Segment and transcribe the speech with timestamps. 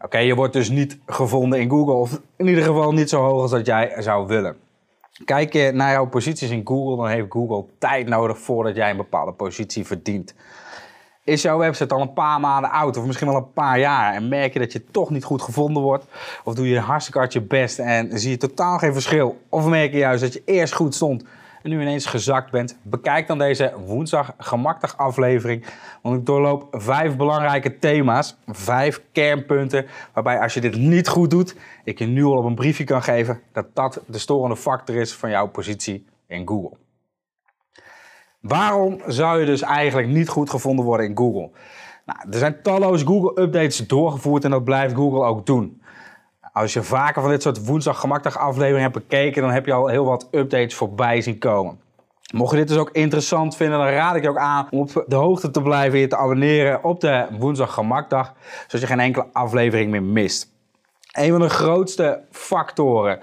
[0.00, 3.42] Oké, je wordt dus niet gevonden in Google, of in ieder geval niet zo hoog
[3.42, 4.56] als dat jij zou willen.
[5.24, 8.96] Kijk je naar jouw posities in Google, dan heeft Google tijd nodig voordat jij een
[8.96, 10.34] bepaalde positie verdient.
[11.24, 14.28] Is jouw website al een paar maanden oud of misschien wel een paar jaar en
[14.28, 16.04] merk je dat je toch niet goed gevonden wordt?
[16.44, 19.40] Of doe je hartstikke hard je best en zie je totaal geen verschil?
[19.48, 21.24] Of merk je juist dat je eerst goed stond
[21.66, 22.78] en nu ineens gezakt bent?
[22.82, 25.66] Bekijk dan deze woensdag gemaktig aflevering,
[26.02, 31.56] want ik doorloop vijf belangrijke thema's, vijf kernpunten, waarbij als je dit niet goed doet,
[31.84, 35.14] ik je nu al op een briefje kan geven dat dat de storende factor is
[35.14, 36.76] van jouw positie in Google.
[38.40, 41.50] Waarom zou je dus eigenlijk niet goed gevonden worden in Google?
[42.04, 45.82] Nou, er zijn talloze Google-updates doorgevoerd en dat blijft Google ook doen.
[46.56, 49.86] Als je vaker van dit soort woensdag gemakkelijk afleveringen hebt bekeken, dan heb je al
[49.86, 51.80] heel wat updates voorbij zien komen.
[52.34, 55.04] Mocht je dit dus ook interessant vinden, dan raad ik je ook aan om op
[55.06, 58.32] de hoogte te blijven en je te abonneren op de woensdag gemakdag,
[58.66, 60.52] zodat je geen enkele aflevering meer mist.
[61.12, 63.20] Een van de grootste factoren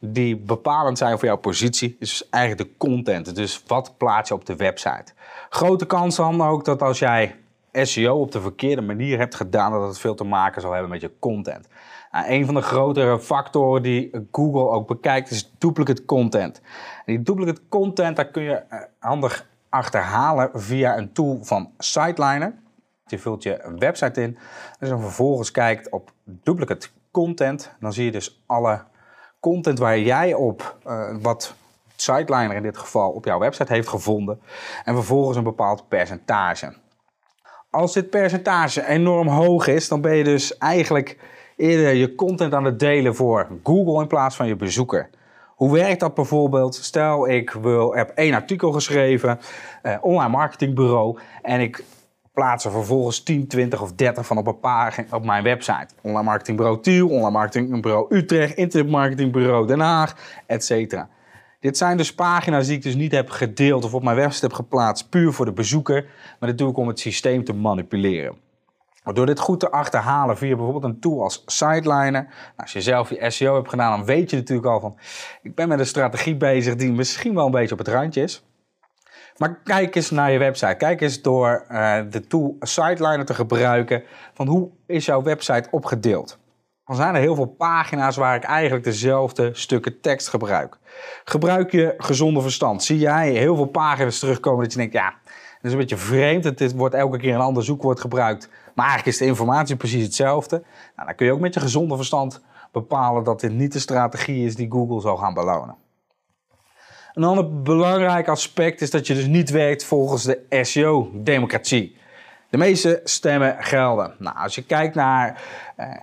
[0.00, 3.34] die bepalend zijn voor jouw positie, is dus eigenlijk de content.
[3.34, 5.12] Dus wat plaats je op de website.
[5.48, 7.36] Grote kans dan ook dat als jij
[7.72, 11.00] SEO op de verkeerde manier hebt gedaan, dat het veel te maken zal hebben met
[11.00, 11.68] je content.
[12.14, 16.60] Nou, een van de grotere factoren die Google ook bekijkt is duplicate content.
[16.96, 22.54] En die duplicate content, daar kun je eh, handig achterhalen via een tool van Siteliner.
[23.06, 24.38] Je vult je website in
[24.78, 27.70] en dan vervolgens kijkt op duplicate content.
[27.80, 28.82] Dan zie je dus alle
[29.40, 31.54] content waar jij op, uh, wat
[31.96, 34.40] Siteliner in dit geval, op jouw website heeft gevonden.
[34.84, 36.74] En vervolgens een bepaald percentage.
[37.70, 41.18] Als dit percentage enorm hoog is, dan ben je dus eigenlijk
[41.56, 45.10] eerder je content aan het delen voor Google in plaats van je bezoeker.
[45.54, 46.74] Hoe werkt dat bijvoorbeeld?
[46.74, 49.38] Stel, ik wil, heb één artikel geschreven,
[49.82, 51.84] uh, online marketingbureau, en ik
[52.34, 55.86] plaats er vervolgens 10, 20 of 30 van op een pagina op mijn website.
[56.02, 60.16] Online marketingbureau Tiel, online marketingbureau Utrecht, internetmarketingbureau Den Haag,
[60.46, 61.02] etc.
[61.60, 64.54] Dit zijn dus pagina's die ik dus niet heb gedeeld of op mijn website heb
[64.54, 66.06] geplaatst, puur voor de bezoeker.
[66.40, 68.43] Maar dat doe ik om het systeem te manipuleren.
[69.12, 72.10] Door dit goed te achterhalen via bijvoorbeeld een tool als Sideliner.
[72.12, 72.26] Nou,
[72.56, 74.98] als je zelf je SEO hebt gedaan, dan weet je natuurlijk al van...
[75.42, 78.44] ik ben met een strategie bezig die misschien wel een beetje op het randje is.
[79.36, 80.74] Maar kijk eens naar je website.
[80.74, 84.02] Kijk eens door uh, de tool Sideliner te gebruiken.
[84.34, 86.38] Van hoe is jouw website opgedeeld?
[86.84, 90.78] Dan zijn er heel veel pagina's waar ik eigenlijk dezelfde stukken tekst gebruik.
[91.24, 92.82] Gebruik je gezonde verstand.
[92.82, 95.14] Zie jij heel veel pagina's terugkomen dat je denkt, ja,
[95.64, 96.44] is een beetje vreemd.
[96.44, 98.48] Het wordt elke keer een ander zoekwoord gebruikt.
[98.74, 100.62] Maar eigenlijk is de informatie precies hetzelfde.
[100.96, 102.40] Nou, dan kun je ook met je gezonde verstand
[102.72, 105.76] bepalen dat dit niet de strategie is die Google zal gaan belonen.
[107.12, 111.96] Een ander belangrijk aspect is dat je dus niet werkt volgens de SEO-democratie.
[112.50, 114.14] De meeste stemmen gelden.
[114.18, 115.42] Nou, als je kijkt naar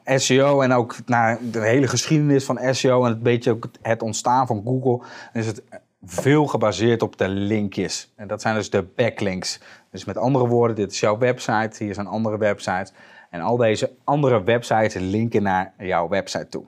[0.05, 4.01] uh, SEO en ook naar de hele geschiedenis van SEO en een beetje ook het
[4.01, 4.97] ontstaan van Google,
[5.33, 5.63] dan is het
[6.03, 8.13] veel gebaseerd op de linkjes.
[8.16, 9.59] En dat zijn dus de backlinks.
[9.91, 12.94] Dus met andere woorden, dit is jouw website, hier zijn andere websites.
[13.29, 16.66] En al deze andere websites linken naar jouw website toe.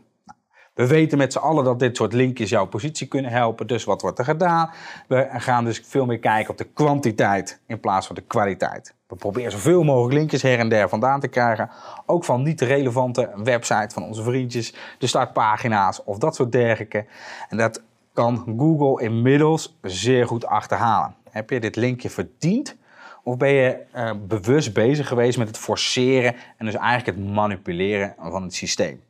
[0.73, 3.67] We weten met z'n allen dat dit soort linkjes jouw positie kunnen helpen.
[3.67, 4.72] Dus wat wordt er gedaan?
[5.07, 8.95] We gaan dus veel meer kijken op de kwantiteit in plaats van de kwaliteit.
[9.07, 11.69] We proberen zoveel mogelijk linkjes her en der vandaan te krijgen.
[12.05, 17.05] Ook van niet relevante websites van onze vriendjes, de startpagina's of dat soort dergelijke.
[17.49, 17.81] En dat
[18.13, 21.16] kan Google inmiddels zeer goed achterhalen.
[21.29, 22.75] Heb je dit linkje verdiend?
[23.24, 28.16] Of ben je uh, bewust bezig geweest met het forceren en dus eigenlijk het manipuleren
[28.19, 29.02] van het systeem?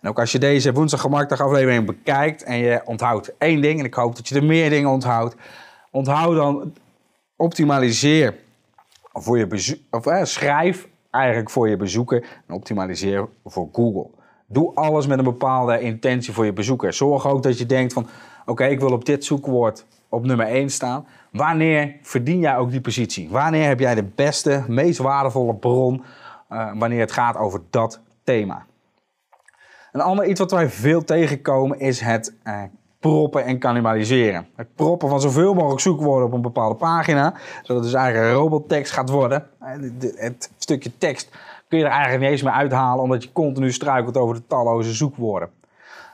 [0.00, 1.06] En ook als je deze woensdag
[1.40, 4.90] aflevering bekijkt en je onthoudt één ding, en ik hoop dat je er meer dingen
[4.90, 5.36] onthoudt,
[5.90, 6.72] onthoud dan
[7.36, 8.34] optimaliseer
[9.12, 14.10] voor je bezoek, of eh, schrijf eigenlijk voor je bezoeker en optimaliseer voor Google.
[14.46, 16.92] Doe alles met een bepaalde intentie voor je bezoeker.
[16.92, 18.06] Zorg ook dat je denkt van,
[18.46, 21.06] oké, ik wil op dit zoekwoord op nummer 1 staan.
[21.32, 23.28] Wanneer verdien jij ook die positie?
[23.30, 26.04] Wanneer heb jij de beste, meest waardevolle bron
[26.50, 28.66] uh, wanneer het gaat over dat thema?
[29.92, 32.62] Een ander iets wat wij veel tegenkomen is het uh,
[33.00, 34.46] proppen en cannibaliseren.
[34.56, 38.92] Het proppen van zoveel mogelijk zoekwoorden op een bepaalde pagina, zodat het dus eigenlijk robottekst
[38.92, 39.46] gaat worden.
[40.14, 41.36] Het stukje tekst
[41.68, 44.92] kun je er eigenlijk niet eens meer uithalen, omdat je continu struikelt over de talloze
[44.92, 45.50] zoekwoorden.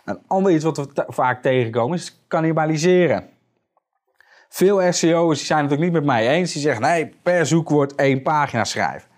[0.04, 3.28] Een ander iets wat we vaak tegenkomen is cannibaliseren.
[4.48, 6.52] Veel SEO's zijn het ook niet met mij eens.
[6.52, 9.08] Die zeggen, nee, per zoekwoord één pagina schrijven.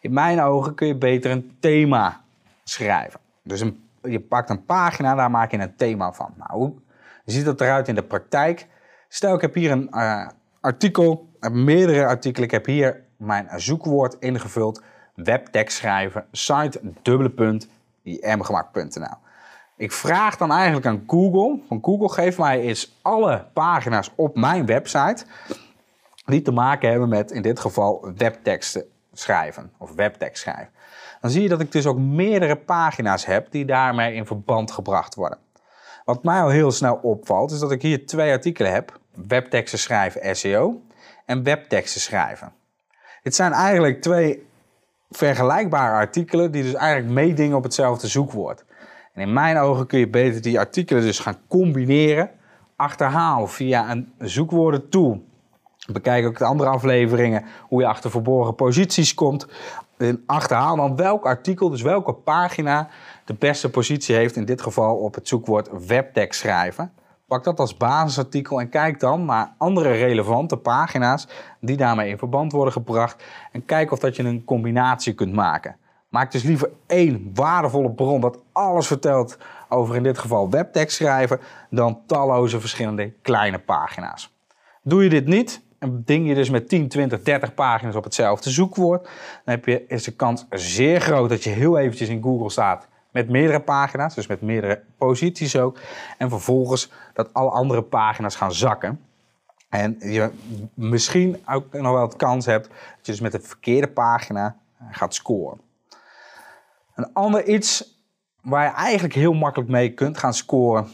[0.00, 2.20] In mijn ogen kun je beter een thema
[2.64, 3.20] schrijven.
[3.42, 3.64] Dus
[4.02, 6.34] je pakt een pagina, daar maak je een thema van.
[6.36, 6.74] Nou, hoe
[7.24, 8.66] ziet dat eruit in de praktijk?
[9.08, 10.28] Stel, ik heb hier een uh,
[10.60, 12.44] artikel, meerdere artikelen.
[12.44, 14.82] Ik heb hier mijn zoekwoord ingevuld.
[15.14, 17.68] Webtekst schrijven, site, dubbele punt,
[18.02, 19.16] imgemak.nl.
[19.76, 24.66] Ik vraag dan eigenlijk aan Google, van Google geef mij eens alle pagina's op mijn
[24.66, 25.24] website
[26.24, 30.72] die te maken hebben met in dit geval webteksten schrijven of webtekst schrijven.
[31.20, 35.14] Dan zie je dat ik dus ook meerdere pagina's heb die daarmee in verband gebracht
[35.14, 35.38] worden.
[36.04, 38.98] Wat mij al heel snel opvalt is dat ik hier twee artikelen heb.
[39.26, 40.82] Webteksten schrijven SEO
[41.26, 42.52] en webteksten schrijven.
[43.22, 44.48] Dit zijn eigenlijk twee
[45.10, 48.64] vergelijkbare artikelen die dus eigenlijk meedingen op hetzelfde zoekwoord.
[49.12, 52.30] En in mijn ogen kun je beter die artikelen dus gaan combineren.
[52.76, 55.24] Achterhaal via een zoekwoordentool.
[55.92, 59.46] Bekijk ook de andere afleveringen hoe je achter verborgen posities komt.
[59.96, 62.88] En achterhaal dan welk artikel, dus welke pagina
[63.24, 64.36] de beste positie heeft.
[64.36, 66.92] In dit geval op het zoekwoord webtekst schrijven.
[67.30, 71.28] Pak dat als basisartikel en kijk dan naar andere relevante pagina's
[71.60, 73.24] die daarmee in verband worden gebracht.
[73.52, 75.76] En kijk of dat je een combinatie kunt maken.
[76.08, 79.38] Maak dus liever één waardevolle bron dat alles vertelt
[79.68, 84.34] over in dit geval webtekst schrijven, dan talloze verschillende kleine pagina's.
[84.82, 88.50] Doe je dit niet en ding je dus met 10, 20, 30 pagina's op hetzelfde
[88.50, 89.02] zoekwoord,
[89.44, 92.88] dan heb je, is de kans zeer groot dat je heel eventjes in Google staat
[93.12, 95.78] met meerdere pagina's, dus met meerdere posities ook.
[96.18, 99.00] En vervolgens dat alle andere pagina's gaan zakken.
[99.68, 100.30] En je
[100.74, 104.56] misschien ook nog wel het kans hebt dat je dus met de verkeerde pagina
[104.90, 105.60] gaat scoren.
[106.94, 107.98] Een ander iets
[108.42, 110.88] waar je eigenlijk heel makkelijk mee kunt gaan scoren,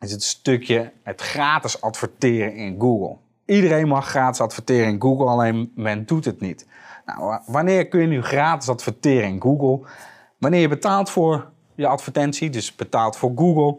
[0.00, 3.16] is het stukje het gratis adverteren in Google.
[3.44, 6.66] Iedereen mag gratis adverteren in Google, alleen men doet het niet.
[7.04, 9.88] Nou, wanneer kun je nu gratis adverteren in Google?
[10.38, 13.76] Wanneer je betaalt voor je advertentie, dus betaalt voor Google,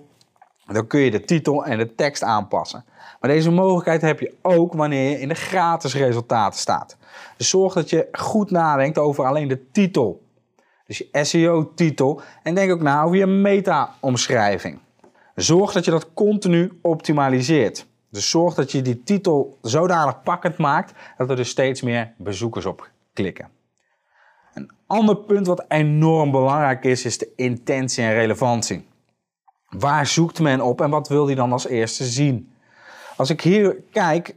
[0.66, 2.86] dan kun je de titel en de tekst aanpassen.
[3.20, 6.98] Maar deze mogelijkheid heb je ook wanneer je in de gratis resultaten staat.
[7.38, 10.22] Dus zorg dat je goed nadenkt over alleen de titel
[10.90, 12.22] dus je SEO-titel.
[12.44, 14.80] En denk ook na over je meta-omschrijving.
[15.36, 17.86] Zorg dat je dat continu optimaliseert.
[18.10, 22.66] Dus zorg dat je die titel zodanig pakkend maakt dat er dus steeds meer bezoekers
[22.66, 23.59] op klikken.
[24.54, 28.88] Een ander punt wat enorm belangrijk is, is de intentie en relevantie.
[29.70, 32.52] Waar zoekt men op en wat wil hij dan als eerste zien?
[33.18, 34.36] Als ik hier kijk,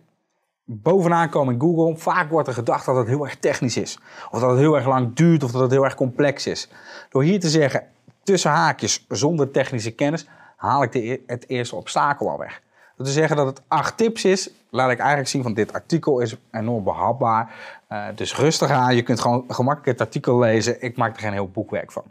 [0.65, 3.99] bovenaan komen in Google, vaak wordt er gedacht dat het heel erg technisch is.
[4.31, 6.69] Of dat het heel erg lang duurt of dat het heel erg complex is.
[7.11, 7.87] Door hier te zeggen,
[8.23, 10.27] tussen haakjes, zonder technische kennis,
[10.57, 12.63] haal ik de, het eerste obstakel al weg.
[12.97, 16.21] Door te zeggen dat het acht tips is, laat ik eigenlijk zien van dit artikel
[16.21, 17.55] is enorm behapbaar.
[17.93, 20.83] Uh, dus rustig aan, je kunt gewoon gemakkelijk het artikel lezen.
[20.83, 22.05] Ik maak er geen heel boekwerk van.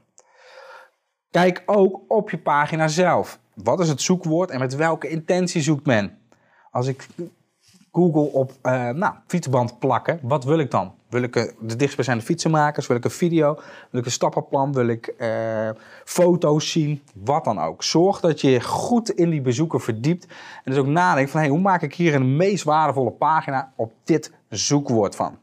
[1.32, 3.40] Kijk ook op je pagina zelf.
[3.54, 6.18] Wat is het zoekwoord en met welke intentie zoekt men?
[6.72, 7.08] Als ik
[7.92, 10.20] Google op uh, nou, fietsband plakken.
[10.22, 10.94] Wat wil ik dan?
[11.10, 12.88] Wil ik de dichtstbijzijnde fietsenmakers?
[12.88, 13.54] Wil ik een video?
[13.90, 14.74] Wil ik een stappenplan?
[14.74, 15.16] Wil ik
[16.06, 17.02] foto's zien?
[17.14, 17.84] Wat dan ook.
[17.84, 20.26] Zorg dat je goed in die bezoeker verdiept.
[20.64, 23.94] En dus ook nadenkt van hey, hoe maak ik hier een meest waardevolle pagina op
[24.04, 25.38] dit zoekwoord van.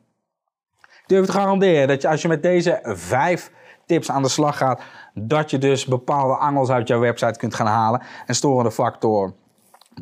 [1.09, 3.51] Durf te garanderen dat je als je met deze vijf
[3.87, 4.83] tips aan de slag gaat,
[5.15, 9.35] dat je dus bepaalde angels uit jouw website kunt gaan halen en storende factoren.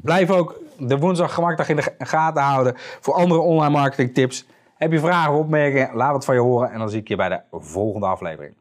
[0.03, 4.47] Blijf ook de woensdag gemakdag in de gaten houden voor andere online marketing tips.
[4.77, 5.95] Heb je vragen of opmerkingen?
[5.95, 8.55] Laat het van je horen en dan zie ik je bij de volgende aflevering.